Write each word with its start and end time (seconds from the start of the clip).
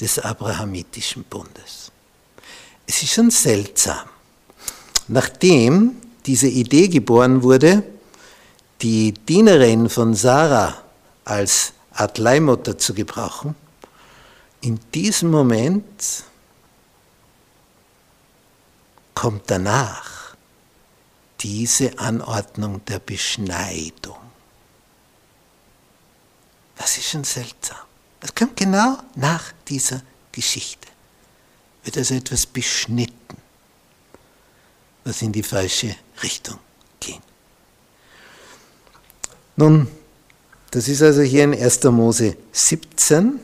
des 0.00 0.18
Abrahamitischen 0.18 1.24
Bundes. 1.24 1.92
Es 2.86 3.02
ist 3.02 3.12
schon 3.12 3.30
seltsam. 3.30 4.08
Nachdem 5.08 5.96
diese 6.26 6.48
Idee 6.48 6.88
geboren 6.88 7.42
wurde, 7.42 7.82
die 8.80 9.12
Dienerin 9.12 9.88
von 9.88 10.14
Sarah 10.14 10.82
als 11.24 11.72
Art 11.92 12.18
Leihmutter 12.18 12.78
zu 12.78 12.94
gebrauchen, 12.94 13.54
in 14.60 14.78
diesem 14.94 15.30
Moment 15.30 16.24
kommt 19.14 19.50
danach 19.50 20.34
diese 21.40 21.98
Anordnung 21.98 22.84
der 22.84 23.00
Beschneidung. 23.00 24.18
Das 26.76 26.96
ist 26.96 27.10
schon 27.10 27.24
seltsam. 27.24 27.91
Das 28.22 28.34
kommt 28.36 28.56
genau 28.56 28.98
nach 29.16 29.52
dieser 29.68 30.00
Geschichte. 30.30 30.86
Wird 31.82 31.98
also 31.98 32.14
etwas 32.14 32.46
beschnitten, 32.46 33.36
was 35.04 35.22
in 35.22 35.32
die 35.32 35.42
falsche 35.42 35.96
Richtung 36.22 36.58
ging. 37.00 37.20
Nun, 39.56 39.88
das 40.70 40.86
ist 40.86 41.02
also 41.02 41.22
hier 41.22 41.44
in 41.44 41.52
1. 41.52 41.82
Mose 41.84 42.36
17, 42.52 43.40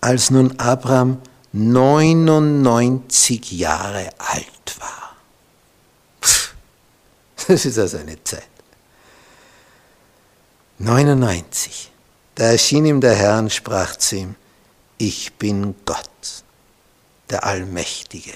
als 0.00 0.30
nun 0.30 0.58
Abraham 0.58 1.22
99 1.52 3.52
Jahre 3.52 4.10
alt 4.18 4.80
war. 4.80 5.16
Das 7.46 7.64
ist 7.64 7.78
also 7.78 7.98
eine 7.98 8.22
Zeit. 8.24 8.53
99. 10.78 11.90
Da 12.34 12.44
erschien 12.44 12.84
ihm 12.84 13.00
der 13.00 13.14
Herr 13.14 13.38
und 13.38 13.52
sprach 13.52 13.96
zu 13.96 14.16
ihm, 14.16 14.34
ich 14.98 15.34
bin 15.34 15.74
Gott, 15.84 16.44
der 17.30 17.44
Allmächtige, 17.44 18.32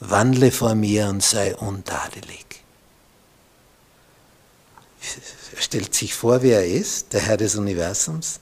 wandle 0.00 0.52
vor 0.52 0.74
mir 0.74 1.08
und 1.08 1.22
sei 1.22 1.54
untadelig. 1.56 2.44
Er 5.54 5.62
stellt 5.62 5.94
sich 5.94 6.14
vor, 6.14 6.42
wer 6.42 6.60
er 6.60 6.66
ist, 6.66 7.12
der 7.12 7.20
Herr 7.20 7.36
des 7.36 7.56
Universums, 7.56 8.40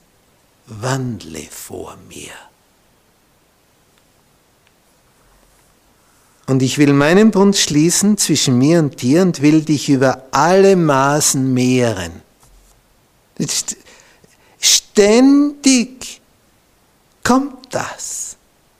wandle 0.66 1.42
vor 1.50 1.96
mir. 2.08 2.32
Und 6.46 6.62
ich 6.62 6.76
will 6.76 6.92
meinen 6.92 7.30
Bund 7.30 7.56
schließen 7.56 8.18
zwischen 8.18 8.58
mir 8.58 8.80
und 8.80 9.00
dir 9.00 9.22
und 9.22 9.40
will 9.40 9.62
dich 9.62 9.88
über 9.88 10.24
alle 10.30 10.76
Maßen 10.76 11.54
mehren. 11.54 12.23
Ständig 14.58 16.20
kommt 17.22 17.74
das. 17.74 18.36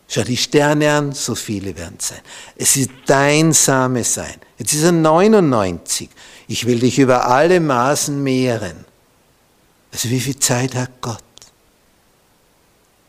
Schau 0.09 0.22
die 0.22 0.37
Sterne 0.37 0.92
an, 0.92 1.12
so 1.12 1.34
viele 1.34 1.76
werden 1.76 1.97
es 1.98 2.09
sein. 2.09 2.20
Es 2.56 2.76
ist 2.76 2.91
dein 3.06 3.53
Same 3.53 4.04
sein. 4.04 4.34
Jetzt 4.59 4.72
ist 4.72 4.84
er 4.84 4.92
99. 4.92 6.09
Ich 6.47 6.66
will 6.66 6.78
dich 6.78 6.98
über 6.98 7.26
alle 7.26 7.59
Maßen 7.59 8.22
mehren. 8.22 8.84
Also 9.92 10.10
wie 10.10 10.20
viel 10.20 10.38
Zeit 10.38 10.75
hat 10.75 10.91
Gott? 11.00 11.19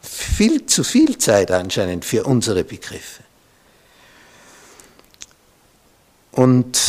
Viel 0.01 0.65
zu 0.65 0.83
viel 0.83 1.17
Zeit 1.17 1.51
anscheinend 1.51 2.05
für 2.05 2.23
unsere 2.23 2.63
Begriffe. 2.63 3.23
Und 6.31 6.79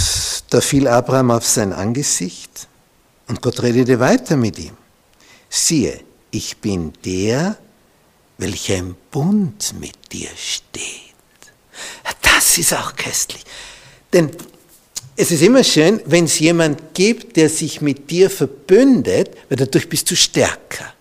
da 0.51 0.61
fiel 0.61 0.89
Abraham 0.89 1.31
auf 1.31 1.47
sein 1.47 1.73
Angesicht 1.73 2.69
und 3.29 3.43
Gott 3.43 3.63
redete 3.63 3.99
weiter 4.01 4.37
mit 4.37 4.59
ihm. 4.59 4.77
Siehe, 5.49 6.01
ich 6.31 6.57
bin 6.59 6.93
der, 7.05 7.57
welcher 8.39 8.77
im 8.77 8.97
Bund 9.11 9.75
mit 9.81 10.13
dir 10.13 10.29
steht. 10.37 10.83
Das 12.23 12.59
ist 12.59 12.75
auch 12.75 12.95
köstlich. 12.97 13.43
Denn 14.13 14.31
es 15.17 15.31
ist 15.31 15.43
immer 15.43 15.65
schön, 15.65 16.01
wenn 16.05 16.25
es 16.27 16.39
jemand 16.39 16.95
gibt, 16.95 17.37
der 17.37 17.49
sich 17.49 17.81
mit 17.81 18.11
dir 18.11 18.29
verbündet, 18.29 19.31
weil 19.49 19.57
dadurch 19.57 19.89
bist 19.89 20.11
du 20.11 20.17
stärker. 20.17 20.93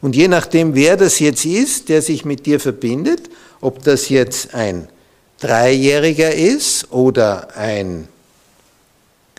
Und 0.00 0.14
je 0.14 0.28
nachdem, 0.28 0.74
wer 0.74 0.96
das 0.96 1.18
jetzt 1.18 1.44
ist, 1.44 1.88
der 1.88 2.00
sich 2.00 2.24
mit 2.24 2.46
dir 2.46 2.60
verbindet, 2.60 3.28
ob 3.60 3.82
das 3.82 4.08
jetzt 4.08 4.54
ein 4.54 4.88
Dreijähriger 5.40 6.32
ist 6.32 6.92
oder 6.92 7.56
ein 7.56 8.08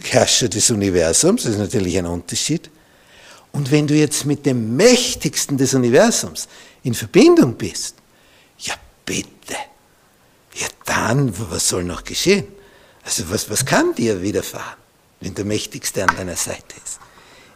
Herrscher 0.03 0.50
des 0.50 0.69
Universums, 0.72 1.44
das 1.44 1.53
ist 1.53 1.59
natürlich 1.59 1.97
ein 1.97 2.06
Unterschied, 2.06 2.69
und 3.51 3.72
wenn 3.72 3.88
du 3.88 3.94
jetzt 3.94 4.25
mit 4.25 4.45
dem 4.45 4.75
Mächtigsten 4.75 5.57
des 5.57 5.73
Universums 5.73 6.47
in 6.84 6.94
Verbindung 6.94 7.56
bist, 7.56 7.95
ja 8.59 8.73
bitte, 9.06 9.56
ja 10.56 10.67
dann, 10.85 11.34
was 11.50 11.67
soll 11.67 11.84
noch 11.84 12.03
geschehen? 12.03 12.47
Also 13.03 13.29
was, 13.29 13.50
was 13.50 13.66
kann 13.66 13.94
dir 13.95 14.22
widerfahren, 14.22 14.78
wenn 15.19 15.35
der 15.35 15.45
Mächtigste 15.45 16.03
an 16.03 16.16
deiner 16.16 16.35
Seite 16.35 16.75
ist? 16.83 17.00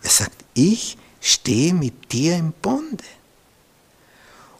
Er 0.04 0.10
sagt, 0.10 0.44
ich 0.54 0.98
stehe 1.22 1.74
mit 1.74 2.12
dir 2.12 2.36
im 2.36 2.52
Bunde. 2.52 3.04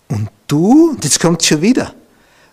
Und 0.08 0.30
du, 0.48 0.92
und 0.92 1.04
jetzt 1.04 1.20
kommt 1.20 1.44
schon 1.44 1.62
wieder, 1.62 1.94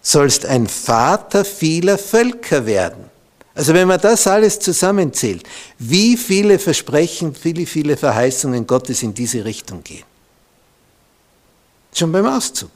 sollst 0.01 0.45
ein 0.47 0.67
Vater 0.67 1.45
vieler 1.45 1.99
Völker 1.99 2.67
werden. 2.67 3.12
Also 3.55 3.75
wenn 3.75 3.87
man 3.87 4.01
das 4.01 4.27
alles 4.27 4.59
zusammenzählt, 4.59 5.47
wie 5.79 6.17
viele 6.17 6.59
Versprechen, 6.59 7.35
viele, 7.35 7.67
viele 7.67 7.97
Verheißungen 7.97 8.67
Gottes 8.67 9.03
in 9.03 9.13
diese 9.13 9.45
Richtung 9.45 9.83
gehen. 9.85 10.05
Schon 11.95 12.11
beim 12.11 12.27
Auszug. 12.27 12.71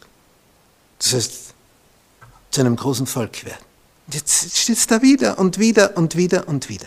Das 0.99 1.15
heißt, 1.15 1.33
zu 2.51 2.61
einem 2.61 2.77
großen 2.77 3.07
Volk 3.07 3.45
werden. 3.45 3.65
Jetzt 4.11 4.57
steht 4.57 4.77
es 4.77 4.87
da 4.87 5.03
wieder 5.03 5.39
und 5.39 5.59
wieder 5.59 5.97
und 5.97 6.17
wieder 6.17 6.47
und 6.49 6.69
wieder. 6.69 6.87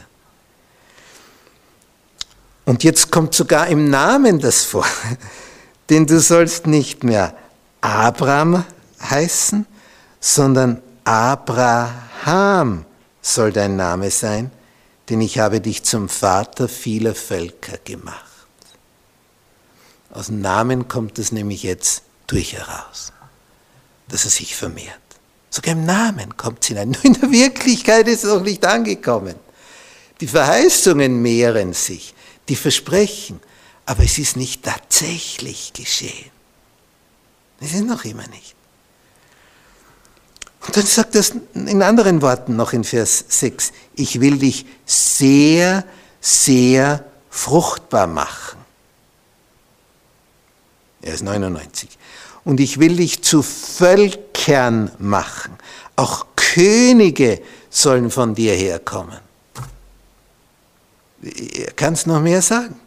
Und 2.65 2.83
jetzt 2.83 3.11
kommt 3.11 3.33
sogar 3.33 3.67
im 3.67 3.89
Namen 3.89 4.39
das 4.39 4.63
vor. 4.63 4.85
Denn 5.89 6.05
du 6.05 6.19
sollst 6.19 6.67
nicht 6.67 7.03
mehr 7.03 7.33
Abraham 7.81 8.63
heißen, 9.01 9.65
sondern 10.19 10.81
Abraham 11.03 12.85
soll 13.21 13.51
dein 13.51 13.75
Name 13.75 14.11
sein, 14.11 14.51
denn 15.09 15.21
ich 15.21 15.39
habe 15.39 15.61
dich 15.61 15.83
zum 15.83 16.09
Vater 16.09 16.67
vieler 16.67 17.15
Völker 17.15 17.77
gemacht. 17.83 18.25
Aus 20.11 20.27
dem 20.27 20.41
Namen 20.41 20.87
kommt 20.87 21.19
es 21.19 21.31
nämlich 21.31 21.63
jetzt 21.63 22.03
durch 22.27 22.53
heraus, 22.53 23.11
dass 24.07 24.25
er 24.25 24.31
sich 24.31 24.55
vermehrt. 24.55 24.99
Sogar 25.49 25.73
im 25.73 25.85
Namen 25.85 26.37
kommt 26.37 26.61
es 26.61 26.67
hinein. 26.67 26.91
Nur 26.91 27.05
in 27.05 27.13
der 27.13 27.31
Wirklichkeit 27.31 28.07
ist 28.07 28.23
es 28.23 28.33
noch 28.33 28.43
nicht 28.43 28.65
angekommen. 28.65 29.35
Die 30.21 30.27
Verheißungen 30.27 31.21
mehren 31.21 31.73
sich, 31.73 32.13
die 32.49 32.55
Versprechen, 32.55 33.39
aber 33.85 34.03
es 34.03 34.17
ist 34.17 34.35
nicht 34.35 34.63
tatsächlich 34.63 35.73
geschehen. 35.73 36.31
Es 37.59 37.73
ist 37.73 37.85
noch 37.85 38.03
immer 38.05 38.27
nicht. 38.27 38.55
Und 40.69 40.77
dann 40.77 40.85
sagt 40.85 41.15
er 41.15 41.21
es 41.21 41.33
in 41.55 41.81
anderen 41.81 42.21
Worten 42.21 42.55
noch 42.55 42.73
in 42.73 42.83
Vers 42.83 43.25
6, 43.27 43.71
ich 43.95 44.21
will 44.21 44.37
dich 44.37 44.67
sehr, 44.85 45.83
sehr 46.21 47.03
fruchtbar 47.31 48.05
machen. 48.05 48.59
Er 51.01 51.15
ist 51.15 51.23
99. 51.23 51.89
und 52.45 52.59
ich 52.59 52.79
will 52.79 52.97
dich 52.97 53.23
zu 53.23 53.41
Völkern 53.41 54.91
machen. 54.99 55.57
Auch 55.95 56.27
Könige 56.35 57.41
sollen 57.71 58.11
von 58.11 58.35
dir 58.35 58.53
herkommen. 58.53 59.17
Kannst 61.77 62.05
noch 62.05 62.21
mehr 62.21 62.43
sagen? 62.43 62.79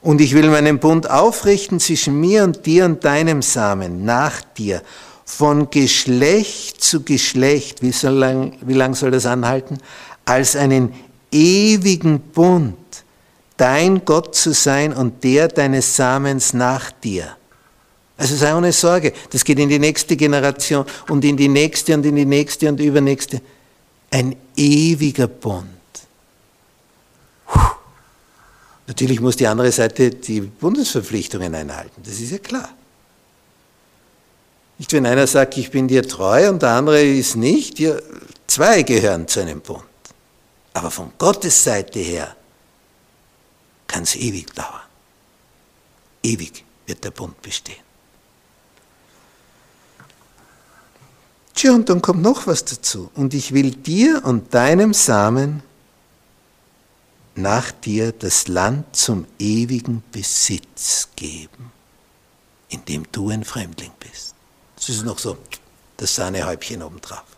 Und 0.00 0.20
ich 0.20 0.32
will 0.32 0.48
meinen 0.48 0.78
Bund 0.78 1.10
aufrichten 1.10 1.80
zwischen 1.80 2.20
mir 2.20 2.44
und 2.44 2.66
dir 2.66 2.84
und 2.84 3.04
deinem 3.04 3.42
Samen, 3.42 4.04
nach 4.04 4.42
dir, 4.56 4.80
von 5.28 5.68
Geschlecht 5.68 6.82
zu 6.82 7.02
Geschlecht. 7.02 7.82
Wie, 7.82 7.92
so 7.92 8.08
lang, 8.08 8.56
wie 8.62 8.72
lang 8.72 8.94
soll 8.94 9.10
das 9.10 9.26
anhalten? 9.26 9.78
Als 10.24 10.56
einen 10.56 10.94
ewigen 11.30 12.18
Bund, 12.18 12.78
dein 13.58 14.06
Gott 14.06 14.34
zu 14.34 14.54
sein 14.54 14.94
und 14.94 15.22
der 15.22 15.48
deines 15.48 15.94
Samens 15.94 16.54
nach 16.54 16.90
dir. 16.90 17.36
Also 18.16 18.36
sei 18.36 18.56
ohne 18.56 18.72
Sorge, 18.72 19.12
das 19.30 19.44
geht 19.44 19.58
in 19.58 19.68
die 19.68 19.78
nächste 19.78 20.16
Generation 20.16 20.86
und 21.10 21.22
in 21.26 21.36
die 21.36 21.48
nächste 21.48 21.94
und 21.94 22.06
in 22.06 22.16
die 22.16 22.24
nächste 22.24 22.70
und 22.70 22.80
übernächste. 22.80 23.42
Ein 24.10 24.34
ewiger 24.56 25.26
Bund. 25.26 25.68
Natürlich 28.86 29.20
muss 29.20 29.36
die 29.36 29.46
andere 29.46 29.70
Seite 29.70 30.08
die 30.10 30.40
Bundesverpflichtungen 30.40 31.54
einhalten, 31.54 32.02
das 32.02 32.18
ist 32.18 32.32
ja 32.32 32.38
klar. 32.38 32.70
Nicht, 34.78 34.92
wenn 34.92 35.06
einer 35.06 35.26
sagt, 35.26 35.56
ich 35.56 35.70
bin 35.70 35.88
dir 35.88 36.06
treu 36.06 36.48
und 36.48 36.62
der 36.62 36.70
andere 36.70 37.02
ist 37.02 37.34
nicht, 37.34 37.78
ja, 37.80 37.96
zwei 38.46 38.82
gehören 38.82 39.26
zu 39.26 39.40
einem 39.40 39.60
Bund. 39.60 39.82
Aber 40.72 40.90
von 40.90 41.12
Gottes 41.18 41.64
Seite 41.64 41.98
her 41.98 42.36
kann 43.88 44.04
es 44.04 44.14
ewig 44.14 44.54
dauern. 44.54 44.82
Ewig 46.22 46.64
wird 46.86 47.02
der 47.02 47.10
Bund 47.10 47.40
bestehen. 47.42 47.88
Tja, 51.54 51.72
und 51.72 51.88
dann 51.88 52.00
kommt 52.00 52.22
noch 52.22 52.46
was 52.46 52.64
dazu. 52.64 53.10
Und 53.16 53.34
ich 53.34 53.52
will 53.52 53.72
dir 53.72 54.24
und 54.24 54.54
deinem 54.54 54.94
Samen 54.94 55.64
nach 57.34 57.72
dir 57.72 58.12
das 58.12 58.46
Land 58.46 58.94
zum 58.94 59.26
ewigen 59.40 60.04
Besitz 60.12 61.08
geben, 61.16 61.72
in 62.68 62.84
dem 62.84 63.10
du 63.10 63.30
ein 63.30 63.42
Fremdling 63.42 63.90
bist. 63.98 64.27
Das 64.88 64.96
ist 64.96 65.04
noch 65.04 65.18
so 65.18 65.36
das 65.98 66.14
Sahnehäubchen 66.14 66.82
obendrauf. 66.82 67.37